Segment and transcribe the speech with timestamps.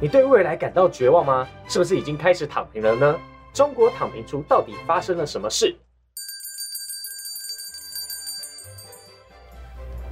[0.00, 1.48] 你对未来感到绝望吗？
[1.68, 3.18] 是不是已经开始躺平了呢？
[3.52, 5.74] 中国躺平出到底发生了什么事？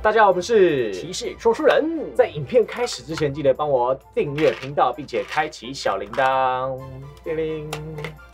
[0.03, 2.13] 大家好，我们是骑士说书人。
[2.17, 6.77] 在影片开始之前，记得帮我订阅频道，并且开启小铃铛。
[7.23, 7.71] 叮铃。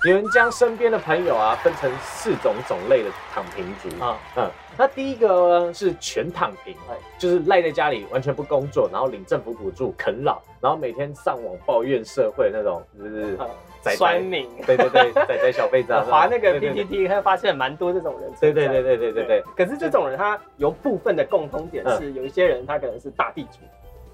[0.04, 4.04] 有人将身边的朋友啊分成四种种类的躺平族。
[4.04, 13.38] 啊，嗯，那第一个呢是全躺平，哎，就是赖在家里完全不工作，然后领政府补助啃老，然后每天上网抱怨社会那种，就是
[13.96, 19.42] 酸民，对对对， 仔仔小被子， 划那个 PPT，他发现蛮多这种人，对对对对对对对。
[19.56, 23.58] 可是这种人他有部分的共通点是，有一些人他可能是大地主，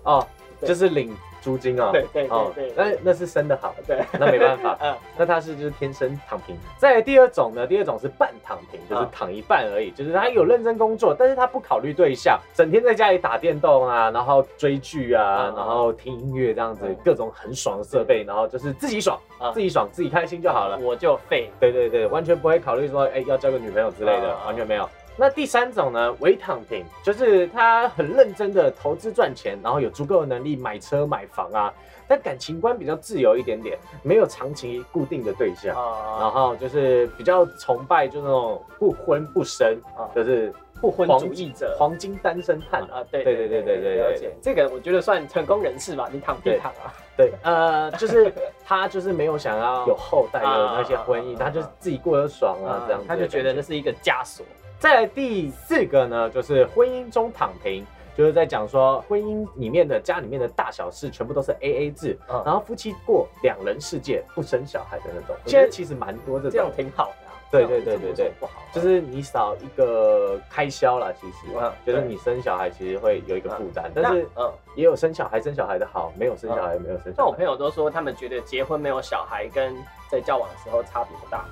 [0.02, 0.27] 哦。
[0.67, 6.57] 就是领租金啊，对对对对，那那是生的好，对， 那没办法， 嗯，那他是就是天生躺平。
[6.77, 19.19] 再第二种呢，第二种是半躺平，就是躺一半而已，就是他有认真工作，但是他不考虑对象，整天在家里打电动啊，然后追剧啊，然后听音乐这样子，各种很爽的设备，然后就是自己爽，
[19.55, 21.50] 自己爽，自己开心就好了，我就废。
[21.61, 24.89] 对对对，完全不会考虑说，哎，要交个女朋友之类的，完全没有。
[25.20, 31.75] 那第三种呢，伪躺平，就是他很认真的投资赚钱，然后有足够的能力买车买房啊，
[32.06, 35.75] 但感情观比较自由一点点，没有长期固定的对象，
[36.20, 39.77] 然后就是比较崇拜就那种不婚不生，
[40.14, 42.82] 就是不婚主义者，黄金单身汉。
[42.82, 44.30] 啊，对对对对对对，了解。
[44.41, 48.32] 这个我觉得算成功人士吧，你躺平躺啊，对，呃，就是
[48.64, 54.47] 他就是没有想要有后代的那些婚姻，他就自己过得爽啊，这样他就觉得那是一个枷锁。
[54.79, 57.84] 再来第四个呢，就是婚姻中躺平，
[58.17, 65.37] 就是在讲说婚姻里面的家里面的大小事全部都是 A A 制，然后夫妻过两人世界，不生小孩的那种。
[65.47, 67.29] 现在其实蛮多这种，这样挺好的。
[67.51, 71.47] 对对对对对，不好，就是你少一个开销啦，其实，
[71.84, 77.11] 就是你生小孩其实会有一个负担，但是嗯，也有生小孩生小孩的好，没有生小孩没有生。
[77.17, 79.75] 像我朋友都说，他们觉得结婚没有小孩跟
[80.11, 81.47] 在交往的时候差别不大。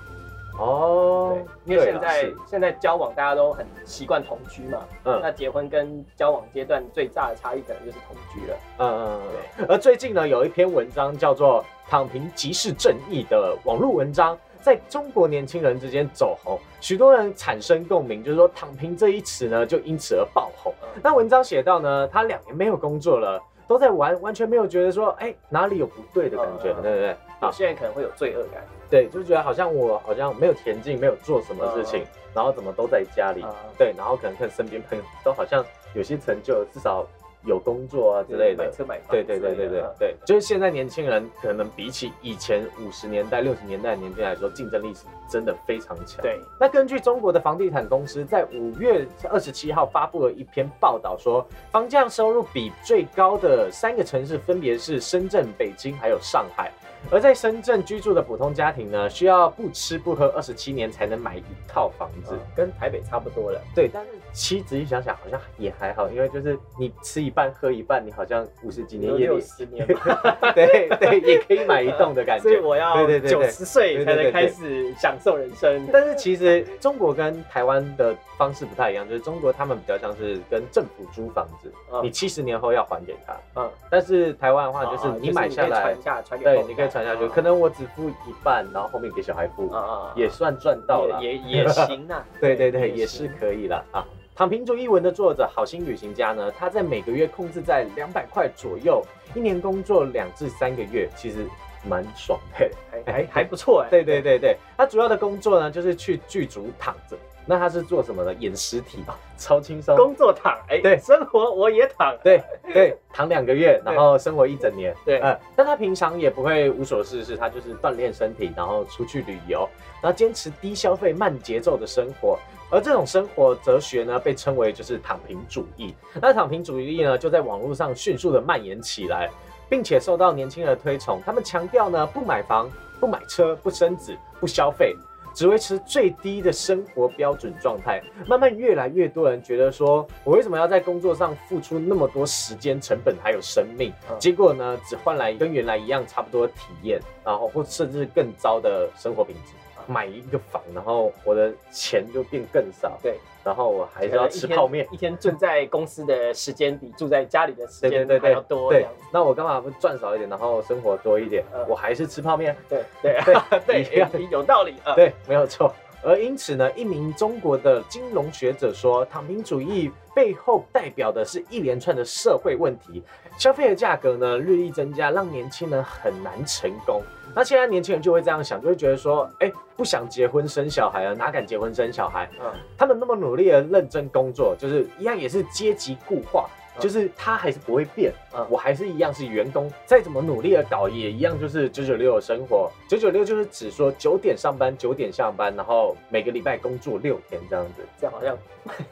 [0.59, 9.21] 哦，对，因为现在现在交往大家都很习惯同居嘛，嗯，那结婚跟交往阶段最大的差异可能就是同居了，嗯嗯
[9.59, 9.67] 对。
[9.67, 20.73] 而最近呢，有一篇文章叫做《躺平即是正义》的网络文章，在中国年轻人之间走红，许多人产生共鸣，就是说“躺平”这一词呢，就因此而爆红。
[21.03, 27.17] 那文章写到呢，他两年没有工作了，都在玩，完全没有觉得说，哎，哪里有不对的感觉，对不对？
[27.43, 28.65] 有些人可能会有罪恶感。
[28.91, 32.05] 对，就觉得好像我好像没有前进，没有做什么事情，
[32.35, 33.45] 然后怎么都在家里。
[33.79, 35.65] 对，然后可能看身边朋友都好像
[35.95, 37.07] 有些成就，至少
[37.45, 38.65] 有工作啊之类的。
[38.65, 39.09] 买车买房。
[39.11, 46.21] 对对对对对对，就是现在年轻人可能比起以前五十年代、六十年代的年轻人来说，竞争力是真的非常强。
[46.23, 46.41] 对。
[46.61, 56.73] 那根据中国的房地产公司在五月二十七号发布了一篇报道，说房价收入比最高的三个城市分别是深圳、北京还有上海。
[57.11, 63.61] 而在深圳居住的普通家庭呢，需要不吃不喝二十七年才能买一套房子，跟台北差不多了。
[63.75, 69.87] 对，但是其实仔细想想，好像也还好，因为就是你吃一半喝一半，你好像五十几年也六十年，
[70.53, 72.43] 对对，也可以买一栋的感觉。
[72.43, 75.87] 所以我要九十岁才能开始享受人生。
[75.93, 83.37] 但是其实中国跟台湾的方式不太一样，就是中国他们比较像是跟政府租房子，你七十年后要还给他。
[83.55, 85.95] 嗯，但是台湾的话，就是你买下来，
[86.43, 86.86] 对，你可以。
[86.89, 89.71] 传下去，可能我只付一半，然后后面给小孩付，
[90.15, 92.25] 也算赚到了，也也行啊。
[92.41, 94.05] 对对对，也是可以了啊。
[94.35, 99.03] 躺平主义文的作者好心旅行家呢，他在每个月控制在两百块左右，
[99.35, 101.47] 一年工作两至三个月，其实
[101.89, 102.71] 蛮爽的，
[103.05, 103.89] 还还还不错哎。
[103.91, 107.17] 对对对对，他主要的工作呢，就是去剧组躺着。
[107.47, 108.35] 那他是做什么的？
[108.35, 109.05] 演实体，
[109.39, 109.97] 超轻松。
[109.97, 112.43] 工作躺，哎，对，生活我也躺，对
[112.73, 115.39] 对，躺两个月，然后生活一整年，对，嗯。
[115.55, 119.69] 但他平常也不会无所事事，他就是锻炼身体，然后出去旅游，
[120.03, 122.39] 然后坚持低消费、慢节奏的生活。
[122.69, 125.95] 而这种生活哲学呢，被称为就是躺平主义。
[126.21, 129.31] 那躺平主义呢，就在网络上迅速的蔓延起来，
[129.69, 131.23] 并且受到年轻人的推崇。
[131.25, 132.69] 他们强调呢，不买房、
[132.99, 134.97] 不买车、不生子、不消费。
[135.37, 143.93] 只维持最低的生活标准状态，慢慢越来越多人觉得说，我为什么要在工作上付出那么多时间成本还有生命？
[144.19, 149.53] 结果呢，只换来跟原来一样差不多的体验，然后或甚至更糟的生活品质。
[149.87, 152.99] 买一个房，然后我的钱就变更少。
[153.03, 154.87] 对，然后我还是要吃泡面。
[154.91, 158.71] 一天住在公司的时间比住在家里的时间还要多。
[158.71, 161.45] 对，那我干嘛不赚少一点，然后生活多一点？
[161.69, 162.57] 我还是吃泡面。
[162.69, 163.19] 对对
[163.67, 164.75] 对，有道理。
[164.95, 165.73] 对，没有错。
[166.07, 173.03] 而因此呢，一名中国的金融学者说，躺平主义背后代表的是一连串的社会问题，
[173.37, 177.03] 消费的价格呢日益增加，让年轻人很难成功。
[177.35, 182.31] 那现在年轻人就会这样想，就会觉得说，哎，不想结婚生小孩了，哪敢结婚生小孩？
[182.41, 186.49] 嗯，他们那么努力的认真工作，就是一样也是阶级固化。
[186.79, 192.71] 就是他还是不会变，嗯，我还是一样是员工，再怎么努力的搞也一样，就是九九六的生活。
[192.89, 198.37] 九九六就是指说九点上班，九点下班，然后每个礼拜工作六天这样子，这样好像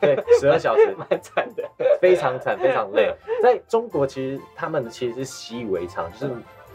[0.00, 1.62] 对十二小时，蛮惨的，
[2.00, 3.14] 非常惨，非常累。
[3.42, 6.32] 在中国其实他们其实是习以为常，就是。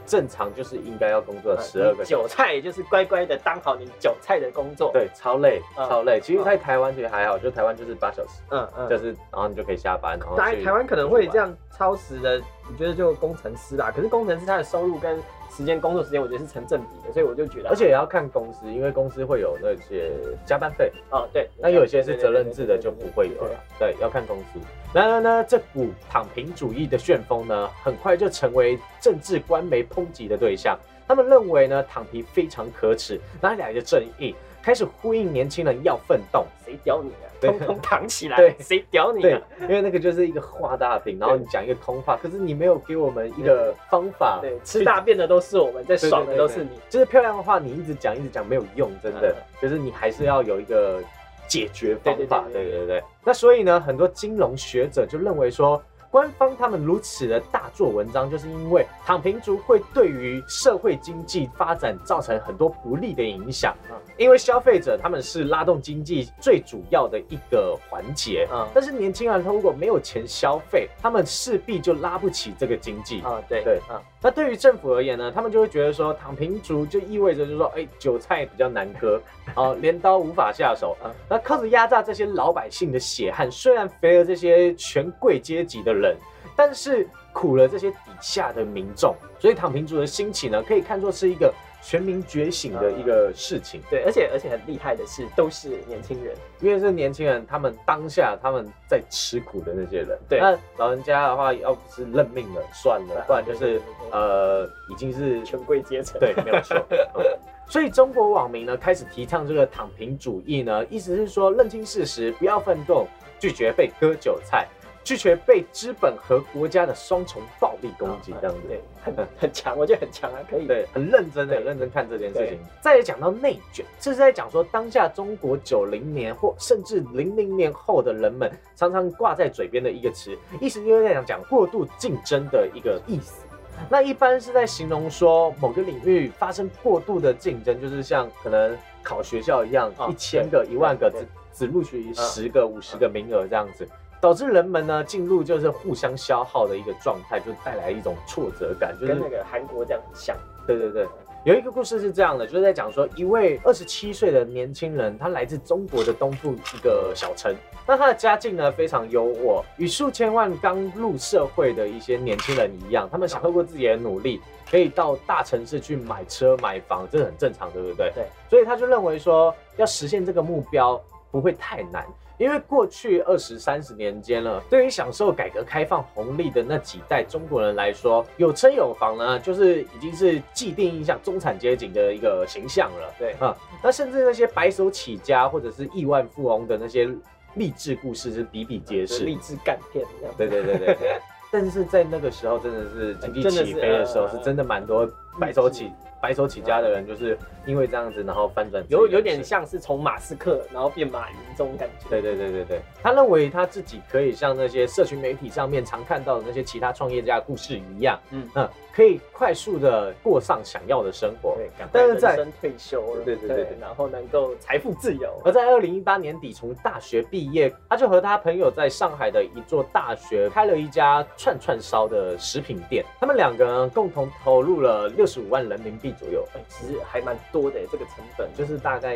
[0.10, 4.90] 正常就是应该要工作十二个韭菜，就是乖乖的当好你韭菜的工作。
[4.92, 6.20] 对，超累，超累。
[6.20, 10.18] 其实，在台湾其实还好，就台湾就是八小时，嗯嗯，就是然后你就可以下班。
[10.18, 13.92] 然后台台湾可能会这样超时的，你觉得就工程师啦。
[13.96, 15.16] 可是工程师他的收入跟
[15.50, 20.12] 时间工作时间，我觉得是成正比的，所以我就觉得，而且也要看公司，因为公司会有那些
[20.46, 20.92] 加班费。
[21.12, 23.60] 哦，对，那有些是责任制的就不会有了。
[23.78, 24.60] 对，要看公司。
[24.94, 30.78] 然而呢，这股躺平主义的旋风呢，很快就成为政治官媒抨击的对象。
[31.08, 34.36] 他们认为呢，躺平非常可耻，哪里来的正义？
[34.62, 36.46] 开始呼应年轻人要奋斗。
[36.66, 37.28] 谁屌你啊？
[37.42, 38.36] 通通躺起来！
[38.36, 39.42] 对，谁屌你啊？
[39.62, 44.40] 因为那个就是一个画大饼，然后你讲一个空话，可是你没有给我们一个方法。
[44.42, 46.72] 对，吃大便的都是我们，在爽的都是你。
[46.90, 49.34] 就是漂亮的话，你一直讲一直讲没有用，真的。
[49.62, 51.02] 就是你还是要有一个
[51.48, 52.44] 解决方法。
[52.52, 53.04] 对对对。
[53.24, 55.82] 那所以呢，很多金融学者就认为说。
[56.12, 63.76] 官方他们如此的大做文章，就是因为躺平族会对于社会经济发展造成很多不利的影响。
[63.92, 68.48] 嗯，因为消费者他们是拉动经济最主要的一个环节。
[68.52, 73.22] 嗯，但是年轻人他如果没有钱消费，他们势必就拉不起这个经济。
[73.22, 74.02] 啊，对对，嗯。
[74.22, 79.22] 那对于政府而言呢，他们就会觉得说，躺平族就意味着就是说，哎，韭菜比较难割，
[79.56, 80.98] 哦，镰刀无法下手。
[81.04, 85.94] 啊，那靠着压榨这些老百姓的血汗，虽然肥了这些权贵阶级的。
[85.94, 86.16] 人，
[86.56, 93.82] 但是苦了这些底下的民众，所以躺平族的兴起呢，可以看作是一个全民觉醒的一个事情。
[93.90, 100.18] 对，而且而且很厉害的是，都是年轻人，因为是年轻人，他们当下他们在吃苦的那些人。
[100.28, 103.82] 对，那老人家的话，要不是认命了算了，不然就是
[104.12, 106.20] 呃，已经是权贵阶层。
[106.20, 106.78] 对，没有错。
[107.68, 113.06] 所以中国网民呢，开始提倡这个躺平主义呢，意思是说认清事实，不要奋斗，
[113.40, 114.68] 拒绝被割韭菜。
[115.10, 122.60] 拒绝被资本和国家的双重暴力攻击，这样子对，很 很强，我觉得很强啊，可以对，很认真的认真看这件事情。
[122.80, 133.42] 再讲到内卷，这是在讲说当下中国九零年或甚至零零年后的人们常常挂在嘴边的一个词，意思就是在讲讲过度竞争的一个意思。
[133.90, 143.88] 那一般是在形容说某个领域发生过度的竞争，就是像可能考学校一样，一千个、一万个只只录取十个、五十个名额这样子。
[144.22, 150.36] 导致人们呢进入就是互相消耗的一个状态，就带来一种挫折感，就是跟那个韩国这样很像。
[150.68, 151.08] 对对对，
[151.46, 157.56] 有一个故事是这样的，就是在讲说一位二十七岁的年轻人，他来自中国的东部一个小城，
[157.88, 164.40] 那他的家境呢非常优渥，与数千万刚入社会的一些年轻人一样，他们想透过自己的努力，
[164.70, 168.12] 可以到大城市去买车买房，这很正常，对不对？
[168.14, 168.26] 对。
[168.48, 171.02] 所以他就认为说，要实现这个目标
[171.32, 172.06] 不会太难。
[172.38, 183.14] 因为过去二十三十年间了，对于享受改革开放红利的那几代中国人来说，有车有房呢，就是已经是既定印象中产阶级的一个形象了。
[183.20, 187.10] 对啊，那甚至那些白手起家或者是亿万富翁的那些
[187.56, 190.34] 励志故事是比比皆是，励志干片一样。
[190.38, 191.20] 对对对对对。
[191.52, 195.06] 但是在那个时候，真的是经济起飞的时候，是真的蛮多
[195.38, 195.92] 白手起。
[196.22, 202.10] 白手起家的人就是因为这样子，然后翻转有有点像是从马斯克然后变马云这种感觉。
[202.10, 208.70] 对对对对对，他认为他自己可以像那些社群媒体上面常看到的那些其他创业家故事一样，嗯嗯。
[208.92, 215.42] 可以快速的过上想要的生活，对，但是在退休了，对对对，然后能够财富自由。
[215.46, 223.06] 而在二零一八年底从大学毕业，他就和他朋友在上海的一座大学开了一家串串烧的食品店。
[223.22, 229.16] 他们两个人共同投入了六十五万人民币左右，哎，其实还蛮多的，这个成本就是大概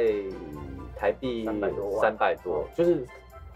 [0.96, 3.06] 台币三百多，三百多，就是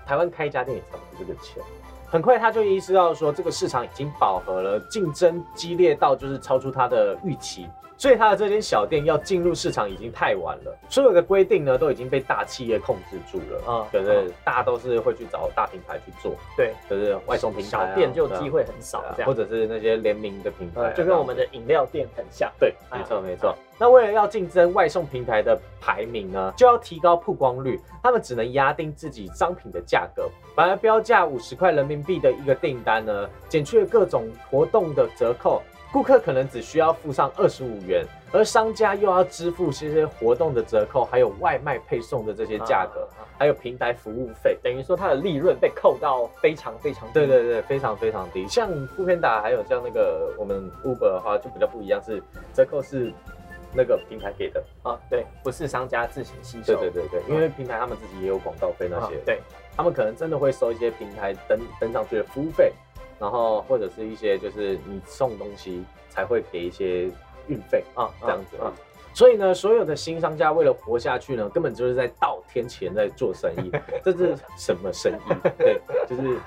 [0.06, 1.62] 台湾开一家店也差不多这个钱。
[2.10, 7.68] 很快他就意识到说，这个市场已经饱和了，竞争激烈到就是超出他的预期。
[7.98, 13.74] 所以他的这间小店要进入市场已经太晚了，所有的规定呢都已经被大企业控制住了。
[13.74, 23.56] 啊，可是大家都是会去找大品牌去做，对，就是外送平台，小店就机会很少，这样，或者是那些联名的品牌，就跟我们的饮料店很像，对，没错没错。
[23.80, 35.64] 那为了要竞争外送平台的排名呢，就要提高曝光率，他们只能压定自己商品的价格，反而标价五十块人民币的一个订单呢，减去了各种活动的折扣。
[35.90, 43.08] 顾客可能只需要付上二十五元，而商家又要支付这些活动的折扣，还有外卖配送的这些价格，
[43.40, 47.14] 还有平台服务费，等于说它的利润被扣到非常非常低。
[47.14, 48.48] 对对对，非常非常低。
[48.48, 52.22] 像富片达还有像那个我们 Uber 的话，就比较不一样，是
[52.54, 53.12] 折扣是
[53.74, 56.76] 那个平台给的啊，对，不是商家自行吸收。
[56.76, 59.42] 对对对对，因为平台他们自己也有广告费那些，对，
[59.76, 62.74] 他们可能真的会收一些平台登登上去的服务费。
[63.20, 67.10] 然后或者是一些就是你送东西才会给一些
[67.48, 68.72] 运费啊，这样子啊。
[69.14, 73.72] 所以呢，所有的新商家为了活下去呢，根本就是在倒天钱在做生意。
[74.06, 75.34] 这是什么生意？
[75.58, 76.38] 对，就是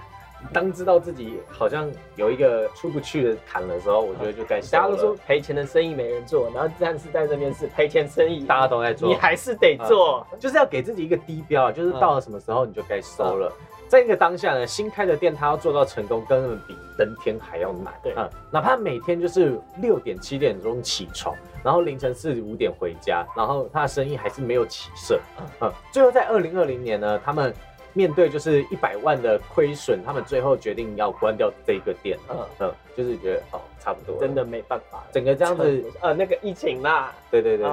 [0.52, 4.60] 当知道自己好像有一个出不去的坎的时候，我觉得就该。
[4.62, 13.52] 大家都说赔钱的生意没人做，然后但是在这边是赔钱生意，大家都在做，你还是得做，就是要给自己一个低标，就是到了什么时候你就该收了。
[13.88, 17.92] 在一个当下呢，新开的店它要做到成功，根本比登天还要难。
[18.02, 25.20] 对，嗯，哪怕每天就是六点七点钟起床，然后凌晨四五点回家，然后他的生意还是没有起色。
[25.60, 27.52] 嗯，最后在二零二零年呢，他们。
[27.92, 32.18] 面对就是一百万的亏损，他们最后决定要关掉这个店。
[32.28, 37.66] 嗯嗯，就是觉得哦，差不多，真的没办法，整个这样子，呃，那个疫情啦，对对对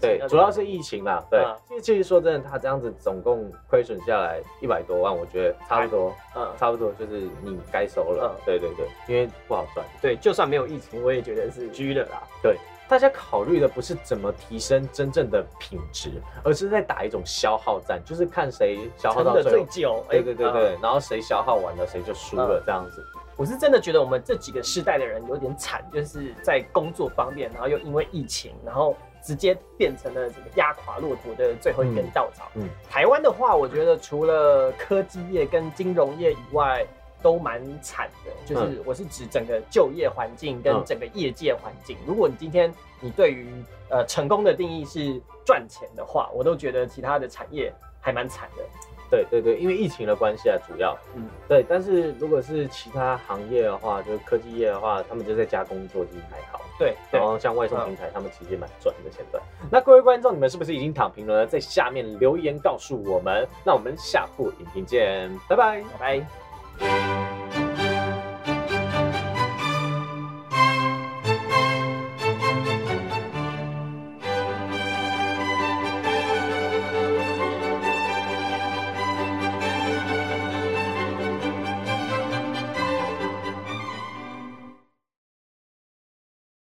[0.00, 1.44] 对，对，主要是疫情啦，对。
[1.68, 8.36] 其实其实说真的，他这样子总共亏损下来一百多万，我觉得差不多，嗯，差不多就是你该收了。
[8.36, 9.86] 嗯，对对对，因为不好赚。
[10.02, 12.22] 对，就算没有疫情，我也觉得是居了啦。
[12.42, 12.56] 对。
[12.88, 16.10] 大家考虑的不是怎么提升真正的品质，
[16.42, 20.04] 而是在打一种消耗战，就是看谁消耗到最久。
[20.08, 23.04] 对对对对，然后谁消耗完了，谁就输了这样子。
[23.36, 32.50] 我是真的觉得我们这几个世代的人有点惨，就是在工作方面，然后又因为疫情，然后直接变成了这个压垮骆驼的最后一根稻草。
[32.54, 36.84] 嗯，台湾的话，我觉得除了科技业跟金融业以外，
[37.22, 41.96] 都蛮惨的，就是我是指整个就业环境跟整个业界环境。
[42.06, 43.46] 如果你今天你对于
[43.90, 48.62] 呃成功的定义是赚钱的话，我都觉得其他的产业还蛮惨的。
[49.10, 51.64] 对对对，因为疫情的关系啊，主要嗯对。
[51.66, 56.60] 但是如果是其他行业的话，就是科技业的话，他们就在家工作，其实还好。
[56.78, 59.40] 对，然后像外送平台，他们其实也蛮赚的现在。
[59.70, 61.46] 那各位观众，你们是不是已经躺平了？
[61.46, 63.48] 在下面留言告诉我们。
[63.64, 66.47] 那我们下部影片见，拜拜拜拜。
[66.78, 67.17] Thank you.